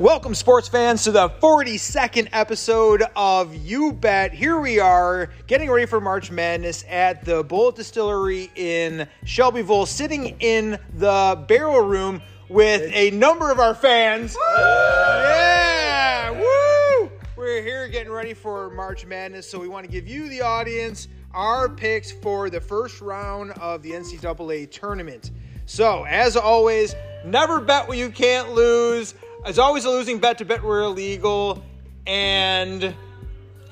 [0.00, 4.32] Welcome, sports fans, to the 42nd episode of You Bet.
[4.32, 10.38] Here we are, getting ready for March Madness at the Bulleit Distillery in Shelbyville, sitting
[10.40, 14.34] in the barrel room with a number of our fans.
[14.56, 16.30] Yeah!
[16.30, 17.10] Woo!
[17.36, 21.08] We're here getting ready for March Madness, so we want to give you, the audience,
[21.34, 25.30] our picks for the first round of the NCAA tournament.
[25.66, 29.14] So, as always, never bet what you can't lose.
[29.46, 31.62] It's always a losing bet to bet we're illegal.
[32.06, 32.94] And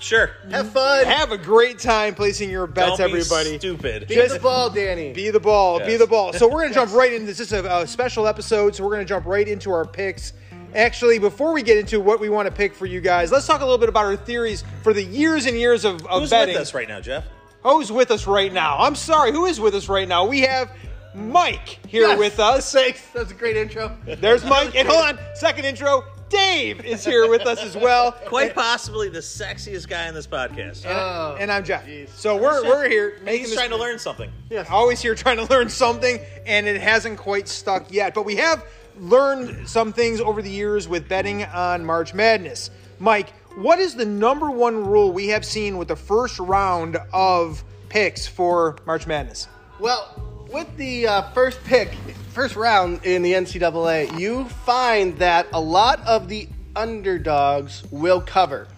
[0.00, 0.30] Sure.
[0.50, 1.04] Have fun.
[1.06, 3.58] have a great time placing your bets, Don't be everybody.
[3.58, 4.06] stupid.
[4.06, 5.12] Be just- the ball, Danny.
[5.12, 6.32] Be the ball, be the ball.
[6.32, 7.38] So we're gonna jump right into this.
[7.38, 10.34] This is a, a special episode, so we're gonna jump right into our picks.
[10.76, 13.60] Actually, before we get into what we want to pick for you guys, let's talk
[13.60, 16.54] a little bit about our theories for the years and years of, of Who's betting.
[16.54, 17.24] with us right now, Jeff?
[17.64, 18.76] Who's with us right now?
[18.78, 20.26] I'm sorry, who is with us right now?
[20.26, 20.70] We have
[21.14, 22.18] Mike here Yes.
[22.18, 22.66] with us.
[22.68, 23.00] Sakes.
[23.12, 23.96] That was a great intro.
[24.04, 26.04] There's Mike, and hold on, second intro.
[26.28, 28.12] Dave is here with us as well.
[28.12, 30.84] Quite possibly the sexiest guy in this podcast.
[30.86, 31.84] Oh, and I'm Jeff.
[31.86, 32.10] Oh, jeez.
[32.10, 34.30] So we're we're here And making he's this trying to learn something.
[34.50, 34.66] Yes.
[34.70, 38.12] always here trying to learn something, and it hasn't quite stuck yet.
[38.12, 38.62] But we have
[39.00, 42.70] learned some things over the years with betting on March Madness.
[42.98, 47.64] Mike, what is the number one rule we have seen with the first round of
[47.88, 49.48] picks for March Madness?
[49.80, 51.92] Well, with the uh, first pick,
[52.32, 58.68] first round in the NCAA, you find that a lot of the underdogs will cover.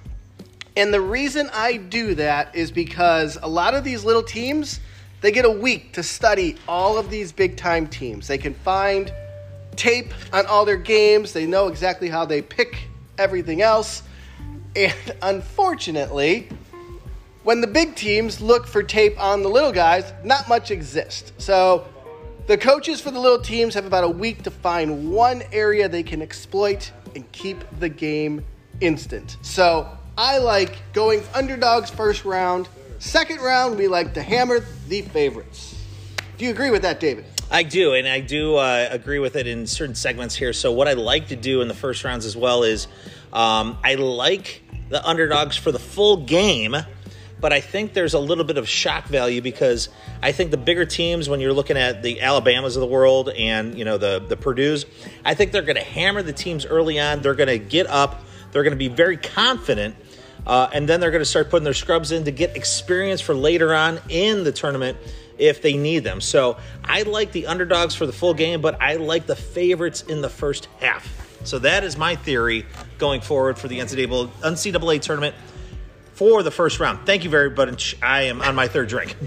[0.76, 4.80] And the reason I do that is because a lot of these little teams,
[5.20, 8.26] they get a week to study all of these big time teams.
[8.26, 9.12] They can find
[9.76, 14.02] tape on all their games, they know exactly how they pick everything else.
[14.74, 16.48] And unfortunately,
[17.42, 21.32] when the big teams look for tape on the little guys, not much exists.
[21.38, 21.86] So
[22.46, 26.02] the coaches for the little teams have about a week to find one area they
[26.02, 28.44] can exploit and keep the game
[28.80, 29.36] instant.
[29.42, 32.68] So I like going underdogs first round.
[32.98, 35.82] Second round, we like to hammer the favorites.
[36.36, 37.24] Do you agree with that, David?
[37.50, 40.52] I do, and I do uh, agree with it in certain segments here.
[40.52, 42.86] So, what I like to do in the first rounds as well is
[43.32, 46.76] um, I like the underdogs for the full game,
[47.40, 49.88] but I think there's a little bit of shock value because
[50.22, 53.76] I think the bigger teams, when you're looking at the Alabamas of the world and
[53.78, 54.86] you know the the Purdue's,
[55.24, 57.20] I think they're going to hammer the teams early on.
[57.22, 58.22] They're going to get up.
[58.52, 59.96] They're going to be very confident.
[60.46, 63.34] Uh, and then they're going to start putting their scrubs in to get experience for
[63.34, 64.96] later on in the tournament
[65.38, 66.20] if they need them.
[66.20, 70.22] So I like the underdogs for the full game, but I like the favorites in
[70.22, 71.08] the first half.
[71.44, 72.66] So that is my theory
[72.98, 75.34] going forward for the NCAA, NCAA tournament
[76.20, 77.06] for the first round.
[77.06, 77.96] Thank you very much.
[78.02, 79.16] I am on my third drink.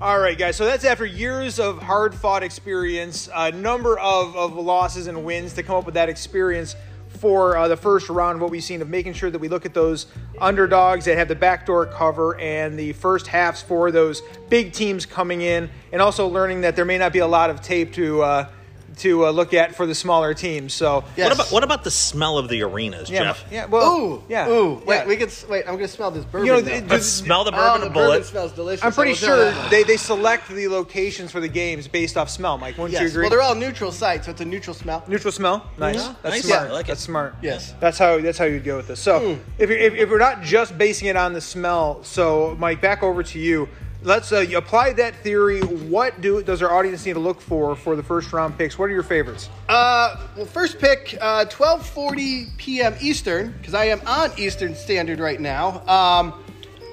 [0.00, 0.56] All right, guys.
[0.56, 5.52] So that's after years of hard fought experience, a number of, of losses and wins
[5.52, 6.74] to come up with that experience
[7.20, 8.40] for uh, the first round.
[8.40, 10.06] What we've seen of making sure that we look at those
[10.40, 15.42] underdogs that have the backdoor cover and the first halves for those big teams coming
[15.42, 18.48] in, and also learning that there may not be a lot of tape to uh,
[18.98, 20.72] to uh, look at for the smaller teams.
[20.74, 21.28] So Yes.
[21.28, 23.44] What about what about the smell of the arenas, yeah, Jeff?
[23.50, 23.66] yeah.
[23.66, 24.48] Well, Ooh, yeah.
[24.48, 25.06] Ooh, wait, yeah.
[25.06, 25.64] we can wait.
[25.66, 26.46] I'm gonna smell this bourbon.
[26.46, 26.72] You know, now.
[26.76, 28.84] it- Let's smell the oh, bourbon the and bourbon smells delicious.
[28.84, 29.18] I'm pretty I will
[29.52, 32.58] tell sure they, they select the locations for the games based off smell.
[32.58, 33.22] Mike, wouldn't you agree?
[33.22, 35.02] Well, they're all neutral sites, so it's a neutral smell.
[35.08, 35.96] Neutral smell, nice.
[35.96, 36.14] Yeah.
[36.22, 36.44] That's Nice.
[36.44, 36.62] smart.
[36.64, 36.88] Yeah, I like it.
[36.88, 37.34] That's smart.
[37.42, 37.74] Yes.
[37.80, 39.00] That's how that's how you'd go with this.
[39.00, 42.80] So if, you're, if if we're not just basing it on the smell, so Mike,
[42.80, 43.68] back over to you
[44.02, 45.60] let's uh, apply that theory.
[45.60, 48.78] What do does our audience need to look for for the first round picks?
[48.78, 49.48] What are your favorites?
[49.68, 52.94] Uh, well, first pick, uh, twelve forty p.m.
[53.00, 55.80] Eastern, because I am on Eastern Standard right now.
[55.86, 56.44] Um,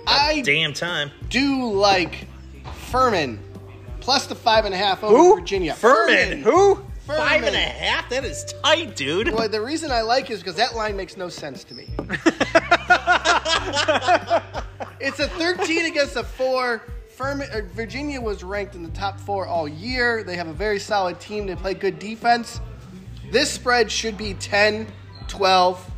[0.07, 2.27] I damn time do like
[2.89, 3.39] Furman
[3.99, 5.35] plus the five and a half over Who?
[5.35, 5.73] Virginia.
[5.75, 6.15] Furman.
[6.15, 6.41] Furman.
[6.43, 6.75] Who?
[7.05, 7.27] Furman.
[7.27, 8.09] Five and a half?
[8.09, 9.31] That is tight, dude.
[9.33, 11.89] Well, the reason I like is because that line makes no sense to me.
[14.99, 16.83] it's a 13 against a 4
[17.22, 20.24] uh, Virginia was ranked in the top four all year.
[20.24, 21.45] They have a very solid team.
[21.48, 22.62] They play good defense.
[23.30, 24.88] This spread should be 10,
[25.27, 25.92] 12.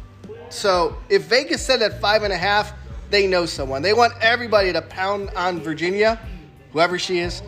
[0.50, 2.73] So if Vegas said at five and a half,
[3.12, 3.83] they know someone.
[3.83, 6.19] They want everybody to pound on Virginia,
[6.71, 7.44] whoever she is.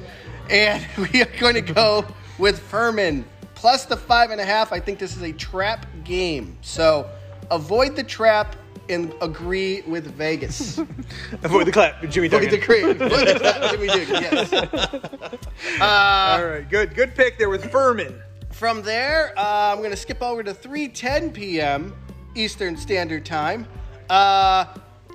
[0.52, 2.06] And we are going to go
[2.38, 4.72] with Furman plus the five and a half.
[4.72, 6.58] I think this is a trap game.
[6.62, 7.10] So
[7.50, 8.56] avoid the trap
[8.89, 10.77] and agree with Vegas.
[11.44, 12.59] Avoid the clap, Jimmy Avoid Dugan.
[12.59, 12.89] the cream.
[12.89, 14.53] Avoid the trap, Jimmy Dugan, yes.
[15.81, 18.21] All right, good, good pick there with Furman.
[18.51, 21.95] From there, uh, I'm going to skip over to 3:10 p.m.
[22.35, 23.68] Eastern Standard Time.
[24.09, 24.65] Uh,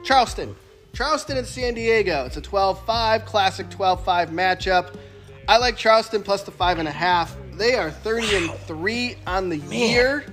[0.04, 0.56] Charleston,
[0.92, 2.24] Charleston and San Diego.
[2.24, 4.94] It's a 12-5 classic 12-5 matchup.
[5.46, 7.36] I like Charleston plus the five and a half.
[7.52, 10.24] They are 30 and 3 on the year.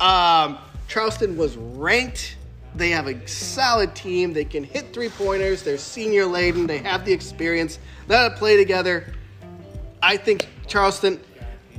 [0.00, 0.58] Um,
[0.88, 2.36] Charleston was ranked.
[2.74, 4.32] They have a solid team.
[4.32, 5.62] They can hit three pointers.
[5.62, 6.66] They're senior laden.
[6.66, 7.78] They have the experience.
[8.08, 9.12] They play together.
[10.02, 11.20] I think Charleston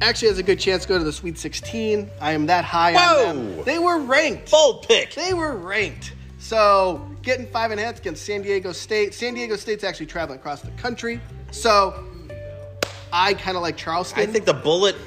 [0.01, 2.10] actually has a good chance to go to the Sweet 16.
[2.22, 3.30] I am that high Whoa.
[3.30, 3.63] on them.
[3.66, 4.51] They were ranked.
[4.51, 5.13] Bold pick.
[5.13, 6.13] They were ranked.
[6.38, 9.13] So getting five and a half against San Diego State.
[9.13, 11.19] San Diego State's actually traveling across the country.
[11.51, 12.04] So
[13.12, 14.19] I kind of like Charleston.
[14.19, 14.98] I think the Bulleit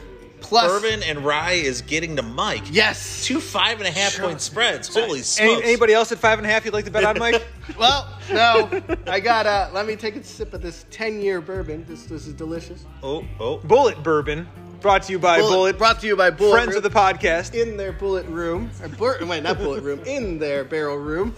[0.48, 2.62] Plus- bourbon and rye is getting to Mike.
[2.70, 3.24] yes.
[3.24, 4.88] Two five and a half point spreads.
[4.94, 5.62] Holy Any, smokes.
[5.66, 7.42] anybody else at five and a half you'd like to bet on, Mike?
[7.76, 9.44] Well, no, I got.
[9.46, 11.84] Uh, let me take a sip of this ten-year bourbon.
[11.88, 12.84] This this is delicious.
[13.02, 13.58] Oh, oh.
[13.58, 14.46] Bulleit Bourbon,
[14.80, 16.52] brought to you by Bulleit, brought to you by Bulleit.
[16.52, 16.76] friends Room.
[16.76, 17.60] of the podcast.
[17.60, 18.70] in their bullet room.
[18.80, 20.00] Or bur- wait, not bullet room.
[20.06, 21.34] In their barrel room.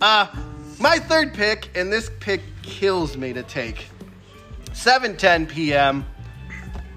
[0.00, 0.26] Uh,
[0.80, 3.86] my third pick, and this pick kills me to take.
[4.72, 6.04] 7:10 p.m.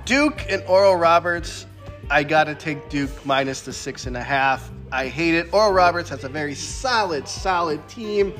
[0.05, 1.65] Duke and Oral Roberts.
[2.09, 4.69] I gotta take Duke minus the six and a half.
[4.91, 5.53] I hate it.
[5.53, 8.33] Oral Roberts has a very solid, solid team.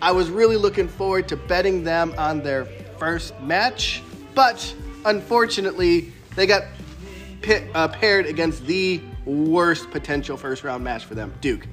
[0.00, 2.64] I was really looking forward to betting them on their
[2.98, 4.02] first match,
[4.34, 4.74] but
[5.04, 6.62] unfortunately, they got
[7.42, 11.66] pit, uh, paired against the worst potential first round match for them, Duke.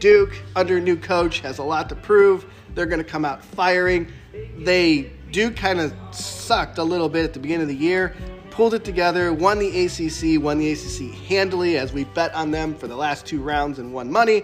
[0.00, 2.46] Duke, under new coach, has a lot to prove.
[2.74, 4.10] They're going to come out firing.
[4.58, 8.14] They Duke kind of sucked a little bit at the beginning of the year,
[8.60, 12.74] pulled it together, won the ACC, won the ACC handily as we bet on them
[12.74, 14.42] for the last two rounds and won money.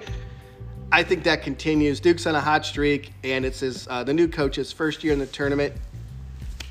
[0.90, 2.00] I think that continues.
[2.00, 5.18] Duke's on a hot streak, and it's his uh, the new coach's first year in
[5.18, 5.74] the tournament.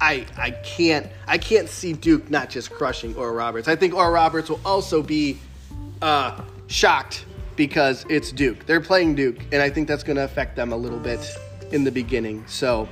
[0.01, 3.67] I I can't I can't see Duke not just crushing Oral Roberts.
[3.67, 5.37] I think Oral Roberts will also be
[6.01, 7.25] uh, shocked
[7.55, 8.65] because it's Duke.
[8.65, 11.19] They're playing Duke, and I think that's going to affect them a little bit
[11.71, 12.43] in the beginning.
[12.47, 12.89] So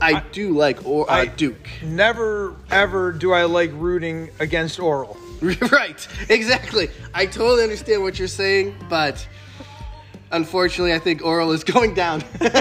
[0.00, 1.68] I, do like or, uh, I- Duke.
[1.82, 5.16] Never ever do I like rooting against Oral.
[5.72, 6.90] right, exactly.
[7.14, 9.26] I totally understand what you're saying, but
[10.32, 12.20] unfortunately, I think Oral is going down.
[12.38, 12.52] Very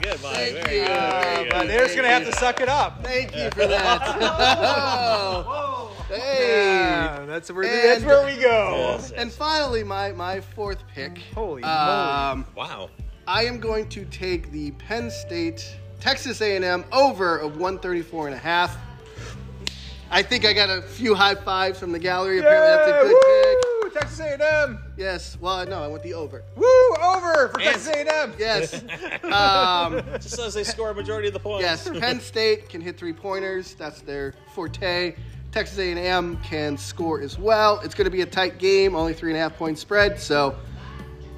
[0.00, 0.34] good, Mike.
[0.34, 0.62] Thank you.
[0.62, 0.88] good.
[0.88, 1.68] Very good.
[1.68, 3.04] They're just gonna have to suck it up.
[3.04, 4.00] Thank you for that.
[5.46, 6.76] Oh, hey.
[6.78, 8.74] Yeah, that's where And- that's where we go.
[8.76, 9.10] Yes.
[9.12, 11.18] And finally, my, my fourth pick.
[11.34, 12.90] Holy um, Wow.
[13.30, 18.38] I am going to take the Penn State Texas A&M over of 134 and a
[18.38, 18.76] half.
[20.10, 22.40] I think I got a few high fives from the gallery.
[22.40, 24.00] Apparently, that's a good pick.
[24.02, 24.82] Texas A&M.
[24.96, 25.38] Yes.
[25.40, 26.42] Well, no, I want the over.
[26.56, 26.66] Woo!
[27.00, 28.32] Over for And- Texas A&M.
[28.36, 28.74] Yes.
[29.24, 31.62] um, Just as they score a majority of the points.
[31.62, 31.88] yes.
[32.00, 33.74] Penn State can hit three pointers.
[33.74, 35.14] That's their forte.
[35.52, 37.78] Texas A&M can score as well.
[37.84, 40.18] It's going to be a tight game, only three and a half point spread.
[40.18, 40.56] So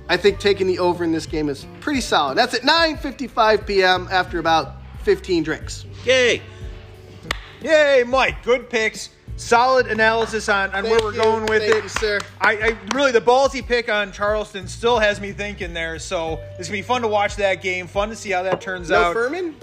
[0.08, 2.36] I think taking the over in this game is pretty solid.
[2.36, 4.08] That's at 9:55 p.m.
[4.10, 5.84] after about 15 drinks.
[6.04, 6.42] Yay.
[7.62, 8.42] Yay, Mike.
[8.42, 9.10] Good picks.
[9.36, 11.22] Solid analysis on, on where we're you.
[11.22, 11.82] going with Thank it.
[11.84, 12.20] you, sir.
[12.40, 15.98] I, I really the ballsy pick on Charleston still has me thinking there.
[15.98, 17.86] So it's gonna be fun to watch that game.
[17.86, 19.14] Fun to see how that turns No out.
[19.14, 19.56] Furman.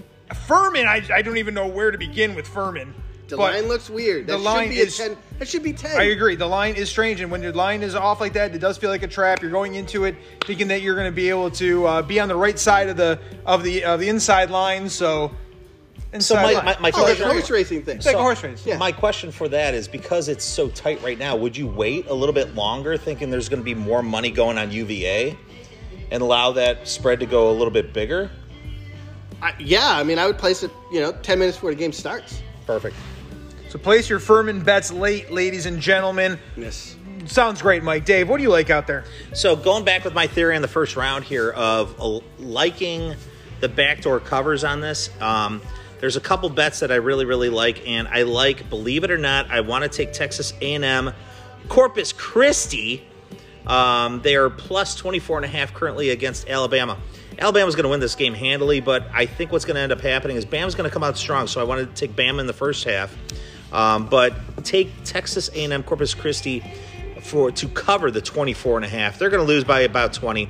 [0.47, 2.93] Furman, I, I don't even know where to begin with Furman.
[3.27, 4.25] The But line looks weird.
[4.27, 5.17] the That line be is- a 10.
[5.39, 5.99] That should be 10.
[5.99, 6.35] I agree.
[6.35, 8.89] The line is strange, and when your line is off like that, it does feel
[8.89, 9.41] like a trap.
[9.41, 12.27] You're going into it thinking that you're going to be able to uh, be on
[12.27, 14.89] the right side of the of the of the inside line.
[14.89, 15.31] So,
[16.19, 17.97] So my, my, my Oh, like question, a horse racing thing.
[17.97, 18.65] It's like a horse race.
[18.65, 18.77] Yeah.
[18.77, 22.13] my question for that is because it's so tight right now, would you wait a
[22.13, 25.37] little bit longer thinking there's going to be more money going on UVA
[26.11, 28.29] and allow that spread to go a little bit bigger?
[29.41, 31.93] I, yeah, I mean, I would place it, you know, 10 minutes before the game
[31.93, 32.41] starts.
[32.65, 32.95] Perfect.
[33.69, 36.39] So place your Furman bets late, ladies and gentlemen.
[36.57, 36.95] Yes.
[37.27, 38.03] Sounds great, Mike.
[38.03, 39.05] Dave, what do you like out there?
[39.33, 43.13] So going back with my theory in the first round here of uh, liking
[43.59, 45.61] the backdoor covers on this, um,
[45.99, 48.71] there's a couple bets that I really really like, and I like.
[48.71, 51.13] Believe it or not, I want to take Texas A&M,
[51.67, 53.05] Corpus Christi.
[53.67, 56.97] Um, they are plus 24 and a half currently against Alabama.
[57.37, 60.01] Alabama's going to win this game handily, but I think what's going to end up
[60.01, 61.47] happening is Bama's going to come out strong.
[61.47, 63.15] So I wanted to take Bama in the first half,
[63.71, 64.33] um, but
[64.63, 66.63] take Texas A&M Corpus Christi
[67.21, 69.19] for to cover the 24 and a half.
[69.19, 70.49] They're going to lose by about 20.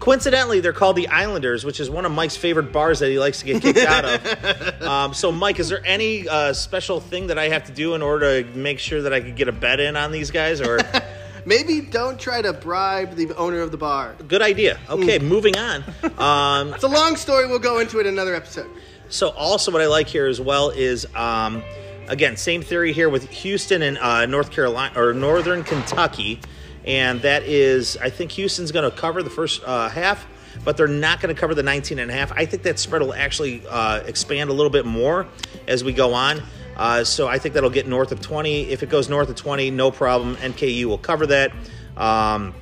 [0.00, 3.40] Coincidentally, they're called the Islanders, which is one of Mike's favorite bars that he likes
[3.40, 4.82] to get kicked out of.
[4.88, 8.00] Um, so, Mike, is there any uh, special thing that I have to do in
[8.00, 10.60] order to make sure that I could get a bet in on these guys?
[10.62, 10.78] Or
[11.44, 14.14] Maybe don't try to bribe the owner of the bar.
[14.28, 14.78] good idea.
[14.88, 15.84] Okay, moving on.
[16.16, 17.46] Um, It's a long story.
[17.46, 18.70] We'll go into it in another episode.
[19.08, 21.62] So also what I like here as well is um,
[22.08, 26.40] again same theory here with Houston and uh, North Carolina or Northern Kentucky,
[26.84, 30.26] and that is I think Houston's going to cover the first uh, half,
[30.64, 32.32] but they're not going to cover the 19 and a half.
[32.32, 35.28] I think that spread will actually uh, expand a little bit more
[35.66, 36.42] as we go on.
[36.76, 38.70] Uh, so I think that'll get north of 20.
[38.70, 40.36] If it goes north of 20, no problem.
[40.36, 41.52] NKU will cover that.
[41.96, 42.54] Um,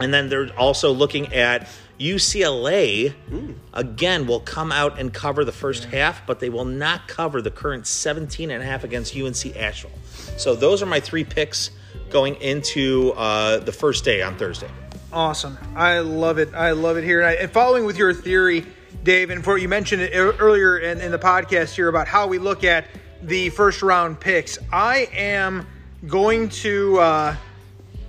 [0.00, 1.68] and then they're also looking at
[2.02, 3.14] UCLA.
[3.72, 7.50] Again, will come out and cover the first half, but they will not cover the
[7.50, 9.96] current 17 and a half against UNC Asheville.
[10.36, 11.70] So those are my three picks
[12.10, 14.68] going into uh, the first day on Thursday.
[15.12, 15.58] Awesome.
[15.76, 16.54] I love it.
[16.54, 17.20] I love it here.
[17.20, 18.66] And, I, and following with your theory,
[19.02, 22.38] Dave, and for you mentioned it earlier in, in the podcast here about how we
[22.38, 22.86] look at
[23.22, 25.66] the first round picks, I am
[26.06, 27.36] going to uh,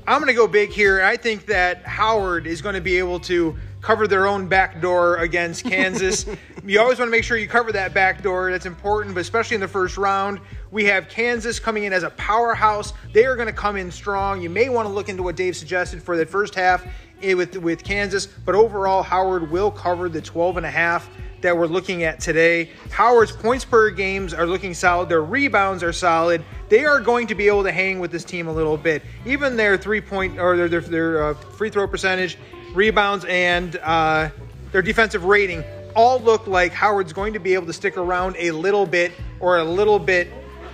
[0.06, 1.02] I'm going to go big here.
[1.02, 5.18] I think that Howard is going to be able to cover their own back door
[5.18, 6.26] against Kansas.
[6.66, 8.50] you always want to make sure you cover that back door.
[8.50, 10.40] That's important, but especially in the first round.
[10.72, 12.94] We have Kansas coming in as a powerhouse.
[13.14, 14.42] They are going to come in strong.
[14.42, 16.84] You may want to look into what Dave suggested for the first half
[17.22, 21.10] eh, with with Kansas, but overall Howard will cover the 12 and a half
[21.42, 22.70] that we're looking at today.
[22.90, 25.10] Howard's points per games are looking solid.
[25.10, 26.42] Their rebounds are solid.
[26.70, 29.04] They are going to be able to hang with this team a little bit.
[29.26, 32.38] Even their three point or their their, their uh, free throw percentage,
[32.74, 34.30] rebounds, and uh,
[34.72, 35.64] their defensive rating
[35.96, 39.58] all look like Howard's going to be able to stick around a little bit or
[39.58, 40.28] a little bit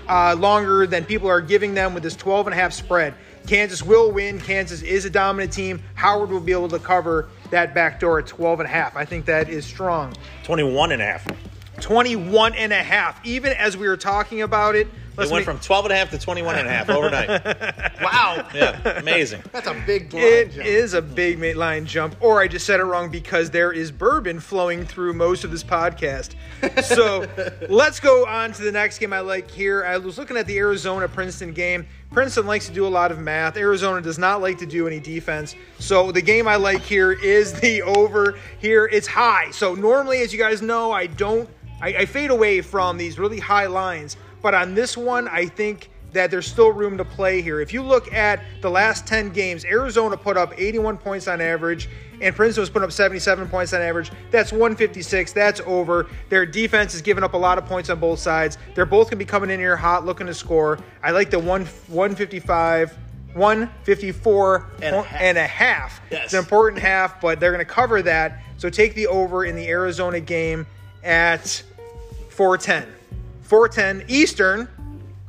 [0.08, 3.13] uh, longer than people are giving them with this 12 and a half spread.
[3.48, 4.39] Kansas will win.
[4.39, 5.82] Kansas is a dominant team.
[5.96, 8.96] Howard will be able to cover that back door at 12 and a half.
[8.96, 10.13] I think that is strong.
[10.44, 11.27] 21 and a half.
[11.82, 13.25] 21 and a half.
[13.25, 14.88] Even as we were talking about it,
[15.19, 17.85] It let's went make- from 12 and a half to 21 and a half overnight.
[18.01, 18.47] Wow.
[18.55, 19.43] yeah, amazing.
[19.51, 20.65] That's a big line It jump.
[20.65, 24.39] is a big line jump, or I just said it wrong because there is bourbon
[24.39, 26.35] flowing through most of this podcast.
[26.83, 27.27] So
[27.69, 29.83] let's go on to the next game I like here.
[29.83, 31.85] I was looking at the Arizona Princeton game.
[32.11, 33.57] Princeton likes to do a lot of math.
[33.57, 35.55] Arizona does not like to do any defense.
[35.79, 38.89] So the game I like here is the over here.
[38.91, 39.51] It's high.
[39.51, 41.49] So normally, as you guys know, I don't,
[41.81, 44.15] I, I fade away from these really high lines.
[44.41, 47.62] But on this one, I think that there's still room to play here.
[47.62, 51.88] If you look at the last 10 games, Arizona put up 81 points on average,
[52.19, 54.12] and Princeton was putting up 77 points on average.
[54.31, 55.34] That's 156.
[55.34, 56.08] That's over.
[56.29, 58.58] Their defense is giving up a lot of points on both sides.
[58.74, 60.79] They're both going to be coming in here hot, looking to score.
[61.03, 62.98] I like the one 155.
[63.36, 65.22] 154 And a half.
[65.22, 66.01] and a half.
[66.10, 66.25] Yes.
[66.25, 68.41] It's an important half, but they're going to cover that.
[68.58, 70.65] So take the over in the Arizona game
[71.03, 71.62] at
[72.29, 72.91] 410.
[73.50, 74.77] 410 Eastern Thank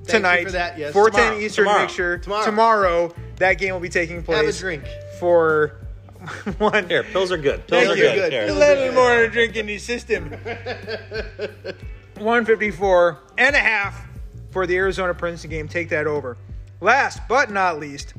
[0.07, 0.45] you tonight.
[0.45, 0.93] for that, yes.
[0.93, 1.45] 410 Tomorrow.
[1.45, 1.65] Eastern.
[1.65, 1.81] Tomorrow.
[1.83, 2.45] Make sure Tomorrow.
[2.45, 4.37] tomorrow that game will be taking place.
[4.39, 4.85] Have a drink.
[5.19, 5.77] for
[6.59, 6.87] one.
[6.89, 7.67] Here, pills are good.
[7.67, 8.03] Pills Thank are you.
[8.03, 8.15] good.
[8.17, 8.33] Good.
[8.33, 8.43] Here.
[8.45, 10.31] A Pills little more to drink in the system.
[12.19, 14.07] 154 and a half
[14.51, 15.67] for the Arizona Princeton game.
[15.69, 16.37] Take that over.
[16.81, 18.15] Last but not least,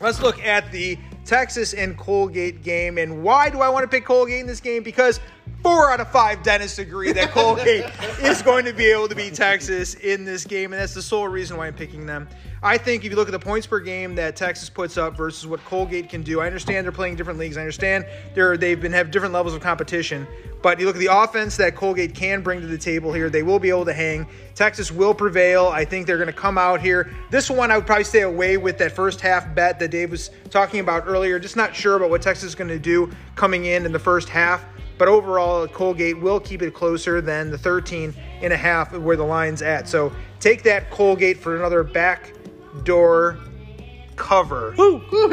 [0.00, 2.98] let's look at the Texas and Colgate game.
[2.98, 4.82] And why do I want to pick Colgate in this game?
[4.82, 5.20] Because
[5.66, 7.84] four out of five dentists agree that Colgate
[8.20, 11.26] is going to be able to beat Texas in this game, and that's the sole
[11.26, 12.28] reason why I'm picking them.
[12.62, 15.46] I think if you look at the points per game that Texas puts up versus
[15.46, 17.56] what Colgate can do, I understand they're playing different leagues.
[17.56, 20.26] I understand they're they've been have different levels of competition,
[20.62, 23.28] but you look at the offense that Colgate can bring to the table here.
[23.28, 24.26] They will be able to hang.
[24.54, 25.66] Texas will prevail.
[25.66, 27.12] I think they're going to come out here.
[27.30, 30.30] This one I would probably stay away with that first half bet that Dave was
[30.50, 31.38] talking about earlier.
[31.38, 34.28] Just not sure about what Texas is going to do coming in in the first
[34.28, 34.64] half.
[34.98, 39.24] But overall, Colgate will keep it closer than the 13 and a half where the
[39.24, 39.88] line's at.
[39.88, 43.38] So take that Colgate for another backdoor
[44.16, 44.74] cover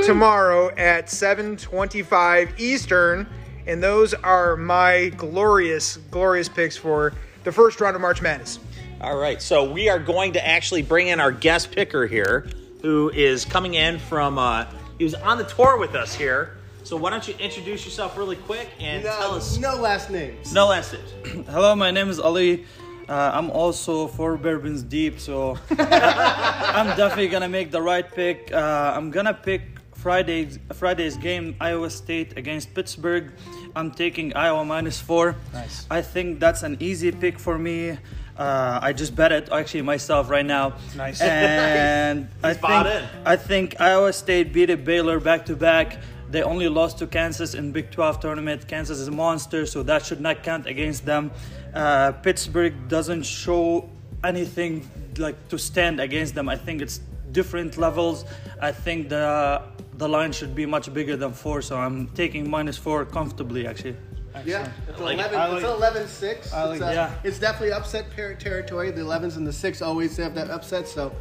[0.03, 3.27] tomorrow at 7:25 Eastern,
[3.65, 8.59] and those are my glorious, glorious picks for the first round of March Madness.
[9.01, 12.47] All right, so we are going to actually bring in our guest picker here,
[12.81, 14.37] who is coming in from.
[14.37, 14.65] Uh,
[14.97, 16.57] he was on the tour with us here.
[16.83, 19.57] So why don't you introduce yourself really quick and tell us?
[19.57, 20.53] no last names.
[20.53, 20.99] No last it.
[21.49, 22.65] Hello, my name is Ali.
[23.07, 28.51] Uh, I'm also four bourbons deep, so I'm definitely gonna make the right pick.
[28.51, 29.61] Uh, I'm gonna pick
[29.95, 33.31] Friday's Friday's game, Iowa State against Pittsburgh.
[33.75, 35.35] I'm taking Iowa minus four.
[35.53, 35.85] Nice.
[35.89, 37.97] I think that's an easy pick for me.
[38.37, 40.73] Uh, I just bet it actually myself right now.
[40.97, 41.21] Nice.
[41.21, 43.27] And I He's bought think in.
[43.27, 45.99] I think Iowa State beat it Baylor back to back.
[46.33, 48.67] They only lost to Kansas in Big 12 tournament.
[48.67, 51.29] Kansas is a monster, so that should not count against them.
[51.75, 53.87] Uh, Pittsburgh doesn't show
[54.23, 56.49] anything like to stand against them.
[56.49, 58.25] I think it's different levels.
[58.59, 59.61] I think the
[59.99, 63.95] the line should be much bigger than four, so I'm taking minus four comfortably actually.
[64.43, 65.39] Yeah, it's like 11.
[65.39, 66.51] I it's like- 11 6.
[66.51, 67.27] Like- it's, uh, yeah.
[67.27, 68.05] it's definitely upset
[68.39, 68.89] territory.
[68.89, 71.11] The 11s and the 6 always have that upset, so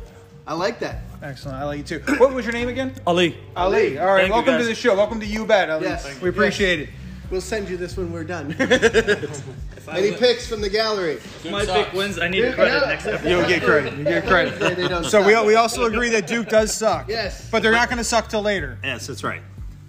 [0.47, 1.03] I like that.
[1.23, 1.59] Excellent.
[1.59, 2.15] I like you too.
[2.19, 2.95] What was your name again?
[3.07, 3.37] Ali.
[3.57, 3.99] Ali.
[3.99, 4.23] All right.
[4.23, 4.67] Thank Welcome to guys.
[4.67, 4.97] the show.
[4.97, 5.85] Welcome to You Bet, Ali.
[5.85, 6.21] Yes.
[6.21, 6.89] We appreciate it.
[7.31, 8.53] We'll send you this when we're done.
[9.91, 11.19] Any picks from the gallery?
[11.51, 12.19] My pick wins.
[12.19, 12.89] I need Dude, credit yeah.
[12.89, 13.29] next episode.
[13.29, 13.97] You'll get credit.
[13.97, 14.77] You get They, credit.
[14.77, 17.09] they don't So we, we also agree that Duke does suck.
[17.09, 17.49] Yes.
[17.51, 18.79] But they're not going to suck till later.
[18.85, 19.43] Yes, that's right.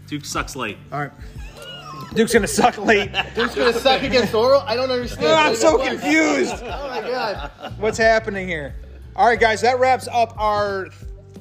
[0.07, 0.77] Duke sucks late.
[0.91, 1.11] All right.
[2.13, 3.11] Duke's going to suck late.
[3.35, 4.61] Duke's gonna suck against Oral.
[4.61, 5.25] I don't understand.
[5.25, 6.53] Oh, I'm so confused.
[6.61, 7.51] Oh my god.
[7.79, 8.75] What's happening here?
[9.15, 10.89] All right, guys, that wraps up our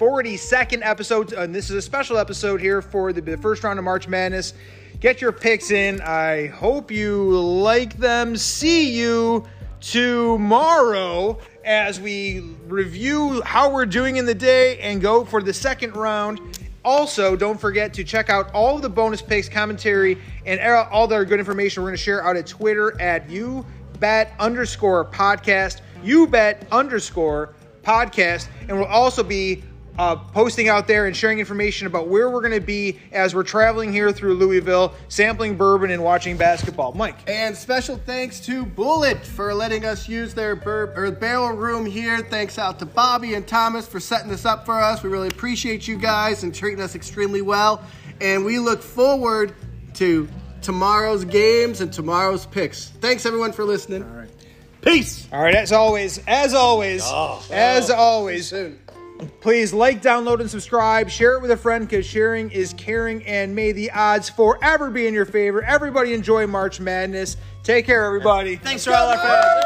[0.02, 1.32] 42nd episode.
[1.32, 4.52] And this is a special episode here for the, first round of March Madness.
[4.99, 6.00] Get your picks in.
[6.00, 8.37] I hope you like them.
[8.37, 9.47] See you
[9.80, 15.94] tomorrow as we review how we're doing in the day and go for the second
[15.94, 16.40] round.
[16.85, 21.38] Also, don't forget to check out all the bonus picks, commentary, and all the good
[21.38, 23.64] information we're going to share out at Twitter at you
[24.00, 27.54] bet underscore podcast, you bet underscore
[27.85, 29.62] podcast, and we'll also be
[29.99, 33.42] uh, posting out there and sharing information about where we're going to be as we're
[33.42, 36.92] traveling here through Louisville, sampling bourbon and watching basketball.
[36.92, 37.16] Mike.
[37.28, 42.18] And special thanks to Bulleit for letting us use their bur- or barrel room here.
[42.20, 45.02] Thanks out to Bobby and Thomas for setting this up for us.
[45.02, 47.82] We really appreciate you guys and treating us extremely well.
[48.20, 49.54] And we look forward
[49.94, 50.28] to
[50.62, 52.88] tomorrow's games and tomorrow's picks.
[53.00, 54.02] Thanks everyone for listening.
[54.04, 54.30] All right.
[54.80, 55.28] Peace.
[55.32, 57.02] All right, as always, as always,
[57.52, 58.80] as always, Soon.
[59.41, 61.11] Please like, download, and subscribe.
[61.11, 65.07] Share it with a friend because sharing is caring, and may the odds forever be
[65.07, 65.62] in your favor.
[65.62, 67.37] Everybody enjoy March Madness.
[67.62, 68.57] Take care, everybody.
[68.57, 69.62] Thanks for all our fans.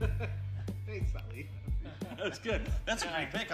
[0.86, 1.48] Thanks, Sally.
[2.18, 2.62] That's good.
[2.84, 3.52] That's a great pick.